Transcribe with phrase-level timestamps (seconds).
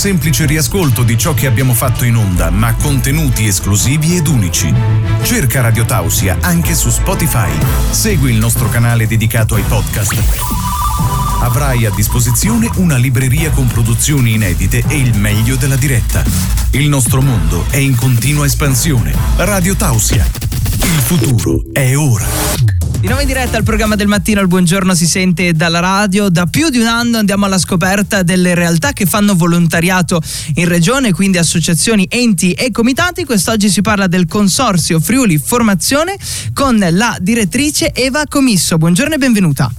[0.00, 4.72] semplice riascolto di ciò che abbiamo fatto in onda, ma contenuti esclusivi ed unici.
[5.20, 7.50] Cerca Radio Tausia anche su Spotify.
[7.90, 10.14] Segui il nostro canale dedicato ai podcast.
[11.42, 16.24] Avrai a disposizione una libreria con produzioni inedite e il meglio della diretta.
[16.70, 19.12] Il nostro mondo è in continua espansione.
[19.36, 20.26] Radio Tausia.
[20.80, 22.69] Il futuro è ora.
[23.00, 26.28] Di nuovo in diretta al programma del mattino, il buongiorno si sente dalla radio.
[26.28, 30.20] Da più di un anno andiamo alla scoperta delle realtà che fanno volontariato
[30.56, 33.24] in regione, quindi associazioni, enti e comitati.
[33.24, 36.14] Quest'oggi si parla del consorzio Friuli Formazione
[36.52, 38.76] con la direttrice Eva Comisso.
[38.76, 39.72] Buongiorno e benvenuta.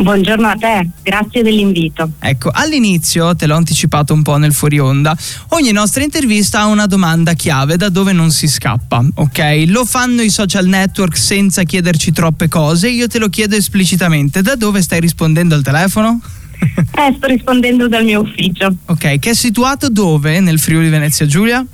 [0.00, 2.12] Buongiorno a te, grazie dell'invito.
[2.20, 5.16] Ecco, all'inizio, te l'ho anticipato un po' nel fuori onda,
[5.48, 9.64] ogni nostra intervista ha una domanda chiave da dove non si scappa, ok?
[9.66, 14.54] Lo fanno i social network senza chiederci troppe cose, io te lo chiedo esplicitamente, da
[14.54, 16.20] dove stai rispondendo al telefono?
[16.60, 18.72] Eh, sto rispondendo dal mio ufficio.
[18.86, 21.64] Ok, che è situato dove nel Friuli Venezia Giulia?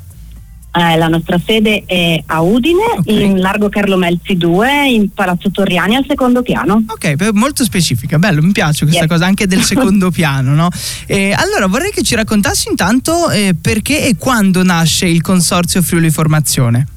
[0.76, 3.22] Eh, la nostra sede è a Udine, okay.
[3.22, 6.82] in Largo Carlo Melzi 2, in Palazzo Torriani al secondo piano.
[6.88, 9.10] Ok, molto specifica, bello, mi piace questa yes.
[9.10, 10.52] cosa anche del secondo piano.
[10.52, 10.68] No?
[11.06, 16.10] Eh, allora vorrei che ci raccontassi intanto eh, perché e quando nasce il Consorzio Friuli
[16.10, 16.88] Formazione.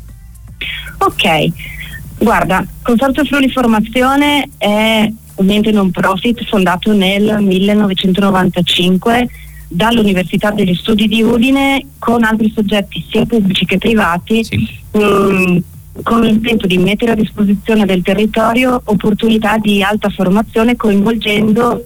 [0.97, 1.51] Ok,
[2.17, 9.29] guarda, Consorzio Friuli Formazione è un ente non profit fondato nel 1995
[9.67, 14.67] dall'Università degli Studi di Udine con altri soggetti sia pubblici che privati sì.
[14.91, 15.57] mh, mm,
[16.03, 21.83] con l'intento di mettere a disposizione del territorio opportunità di alta formazione coinvolgendo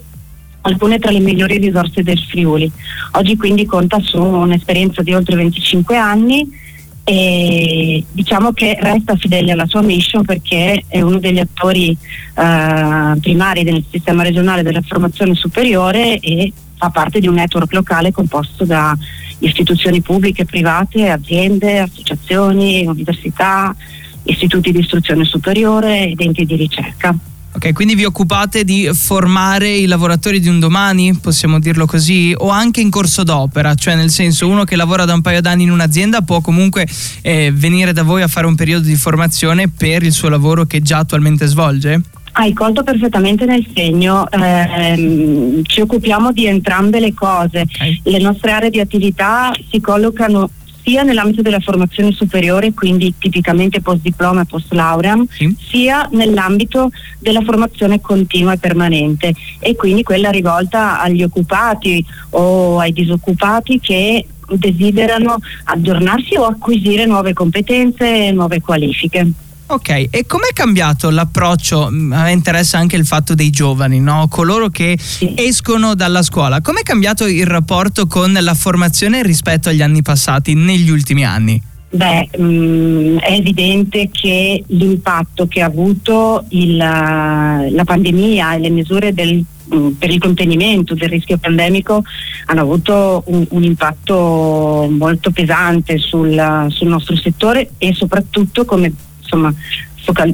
[0.61, 2.71] alcune tra le migliori risorse del Friuli.
[3.13, 6.59] Oggi quindi conta su un'esperienza di oltre 25 anni
[7.03, 13.63] e diciamo che resta fedele alla sua mission perché è uno degli attori eh, primari
[13.63, 18.97] del sistema regionale della formazione superiore e fa parte di un network locale composto da
[19.37, 23.75] istituzioni pubbliche, private, aziende, associazioni, università,
[24.23, 27.16] istituti di istruzione superiore ed enti di ricerca.
[27.53, 32.50] Ok, quindi vi occupate di formare i lavoratori di un domani, possiamo dirlo così, o
[32.50, 35.72] anche in corso d'opera, cioè nel senso uno che lavora da un paio d'anni in
[35.72, 36.88] un'azienda può comunque
[37.22, 40.81] eh, venire da voi a fare un periodo di formazione per il suo lavoro che
[40.81, 42.01] già attualmente svolge?
[42.34, 48.00] Hai colto perfettamente nel segno, eh, ci occupiamo di entrambe le cose, okay.
[48.03, 50.50] le nostre aree di attività si collocano
[50.84, 55.56] sia nell'ambito della formazione superiore, quindi tipicamente post diploma e post laurea, sì.
[55.59, 62.94] sia nell'ambito della formazione continua e permanente e quindi quella rivolta agli occupati o ai
[62.94, 69.31] disoccupati che desiderano aggiornarsi o acquisire nuove competenze e nuove qualifiche.
[69.71, 71.89] Ok, e com'è cambiato l'approccio?
[71.89, 74.27] Mm, a me interessa anche il fatto dei giovani, no?
[74.29, 75.33] coloro che sì.
[75.37, 76.59] escono dalla scuola.
[76.59, 81.61] Com'è cambiato il rapporto con la formazione rispetto agli anni passati, negli ultimi anni?
[81.89, 88.69] Beh, mh, mm, è evidente che l'impatto che ha avuto il, la pandemia e le
[88.71, 92.03] misure del, mh, mm, per il contenimento del rischio pandemico
[92.47, 98.91] hanno avuto un, un impatto molto pesante sul, sul nostro settore e soprattutto, come
[99.31, 99.53] insomma,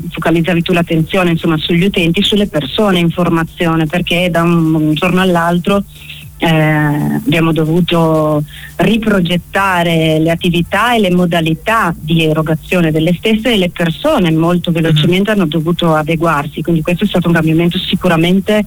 [0.10, 5.84] focalizzavi tu l'attenzione insomma, sugli utenti, sulle persone in formazione, perché da un, giorno all'altro
[6.40, 8.44] eh, abbiamo dovuto
[8.78, 15.32] riprogettare le attività e le modalità di erogazione delle stesse e le persone molto velocemente
[15.32, 15.40] mm-hmm.
[15.40, 18.64] hanno dovuto adeguarsi, quindi questo è stato un cambiamento sicuramente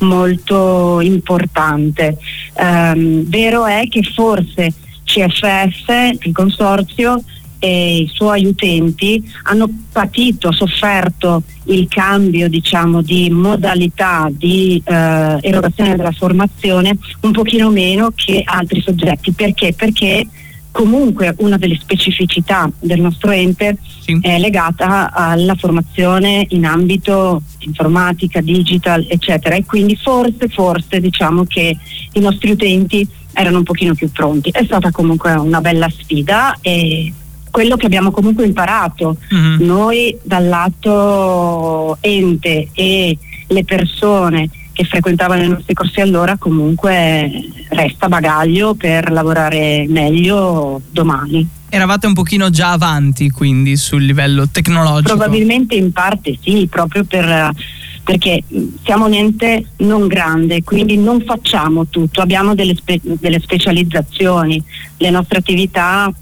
[0.00, 2.16] molto importante.
[2.54, 4.72] Eh, vero è che forse
[5.04, 7.22] CFF, il consorzio,
[7.64, 15.96] e i suoi utenti hanno patito, sofferto il cambio diciamo, di modalità di eh, erogazione
[15.96, 19.32] della formazione un pochino meno che altri soggetti.
[19.32, 19.72] Perché?
[19.72, 20.26] Perché
[20.72, 24.18] comunque una delle specificità del nostro ente sì.
[24.20, 29.54] è legata alla formazione in ambito informatica, digital, eccetera.
[29.54, 31.74] E quindi forse, forse diciamo che
[32.12, 34.50] i nostri utenti erano un pochino più pronti.
[34.50, 37.10] È stata comunque una bella sfida e
[37.54, 39.64] quello che abbiamo comunque imparato mm-hmm.
[39.64, 43.16] noi dal lato ente e
[43.46, 47.30] le persone che frequentavano i nostri corsi allora comunque
[47.68, 51.46] resta bagaglio per lavorare meglio domani.
[51.68, 55.16] Eravate un pochino già avanti quindi sul livello tecnologico?
[55.16, 57.52] Probabilmente in parte sì, proprio per
[58.02, 58.42] perché
[58.84, 64.62] siamo un ente non grande, quindi non facciamo tutto, abbiamo delle, spe- delle specializzazioni,
[64.98, 66.12] le nostre attività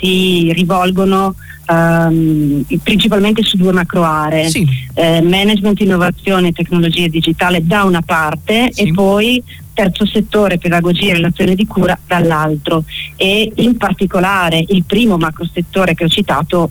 [0.00, 1.34] si rivolgono
[1.68, 4.66] um, principalmente su due macro aree, sì.
[4.94, 8.82] eh, management, innovazione e tecnologia digitale da una parte sì.
[8.82, 9.42] e poi
[9.72, 12.84] terzo settore, pedagogia e relazione di cura, dall'altro
[13.16, 16.70] e in particolare il primo macro settore che ho citato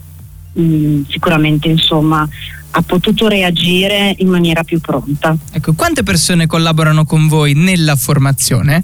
[0.54, 2.28] mh, sicuramente insomma
[2.72, 5.36] ha potuto reagire in maniera più pronta.
[5.52, 8.84] Ecco, quante persone collaborano con voi nella formazione?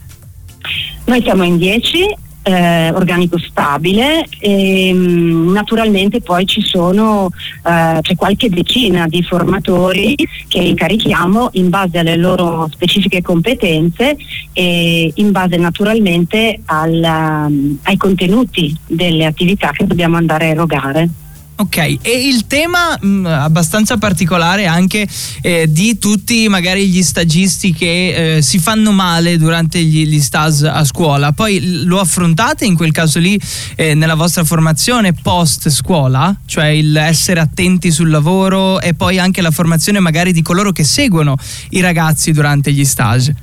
[1.05, 2.15] Noi siamo in 10
[2.45, 7.29] eh, organico stabile e mm, naturalmente poi ci sono
[7.63, 10.15] eh, c'è qualche decina di formatori
[10.47, 14.15] che incarichiamo in base alle loro specifiche competenze
[14.53, 21.09] e in base naturalmente al, um, ai contenuti delle attività che dobbiamo andare a erogare.
[21.57, 25.07] Ok, e il tema mh, mm, abbastanza particolare anche
[25.41, 30.63] eh, di tutti magari gli stagisti che eh, si fanno male durante gli, gli stas
[30.63, 33.39] a scuola, poi lo affrontate in quel caso lì
[33.75, 39.41] eh, nella vostra formazione post scuola, cioè il essere attenti sul lavoro e poi anche
[39.41, 41.37] la formazione magari di coloro che seguono
[41.69, 43.33] i ragazzi durante gli stage?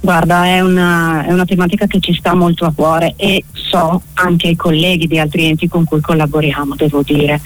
[0.00, 4.48] Guarda, è una, è una, tematica che ci sta molto a cuore e so anche
[4.48, 7.40] i colleghi di altri enti con cui collaboriamo, devo dire.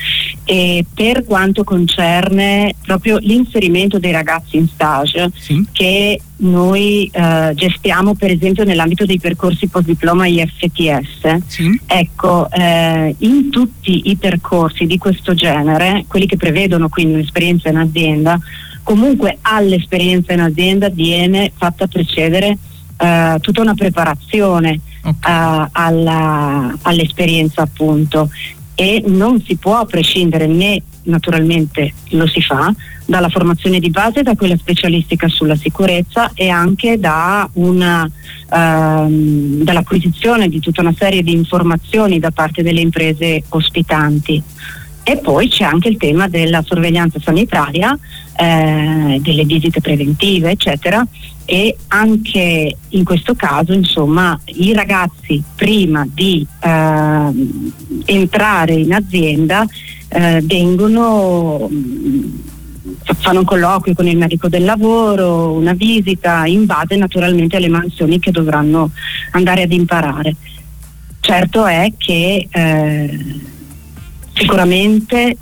[0.44, 5.64] E per quanto concerne proprio l'inserimento dei ragazzi in stage, sì.
[5.72, 11.80] che noi eh, gestiamo per esempio nell'ambito dei percorsi post diploma IFTS, sì.
[11.86, 17.76] ecco, eh, in tutti i percorsi di questo genere, quelli che prevedono quindi un'esperienza in
[17.76, 18.38] azienda,
[18.82, 22.56] comunque all'esperienza in azienda viene fatta precedere
[22.98, 25.64] uh, tutta una preparazione okay.
[25.64, 28.30] uh, alla, all'esperienza appunto
[28.74, 32.72] e non si può prescindere né naturalmente lo si fa
[33.04, 38.08] dalla formazione di base, da quella specialistica sulla sicurezza e anche da una,
[38.50, 44.42] ehm, dall'acquisizione di tutta una serie di informazioni da parte delle imprese ospitanti.
[45.04, 47.98] E poi c'è anche il tema della sorveglianza sanitaria,
[48.36, 51.04] eh, delle visite preventive, eccetera.
[51.44, 57.32] E anche in questo caso, insomma, i ragazzi prima di eh,
[58.04, 59.66] entrare in azienda
[60.08, 61.68] eh, vengono
[63.04, 68.18] fanno un colloquio con il medico del lavoro, una visita in base naturalmente alle mansioni
[68.18, 68.90] che dovranno
[69.32, 70.34] andare ad imparare.
[71.20, 73.40] Certo è che eh,
[74.32, 75.36] sicuramente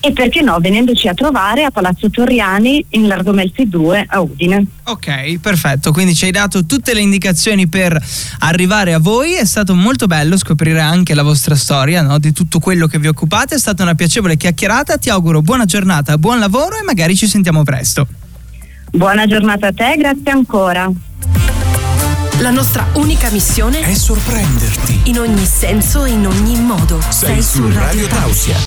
[0.00, 4.64] e perché no venendoci a trovare a Palazzo Torriani in Largo Melzi 2 a Udine.
[4.84, 8.00] Ok, perfetto, quindi ci hai dato tutte le indicazioni per
[8.40, 12.18] arrivare a voi, è stato molto bello scoprire anche la vostra storia no?
[12.18, 16.16] di tutto quello che vi occupate, è stata una piacevole chiacchierata, ti auguro buona giornata,
[16.16, 18.06] buon lavoro e magari ci sentiamo presto.
[18.90, 20.90] Buona giornata a te, grazie ancora.
[22.40, 25.00] La nostra unica missione è sorprenderti.
[25.04, 27.00] In ogni senso e in ogni modo.
[27.08, 28.58] Sei, Sei su Radio Tausia.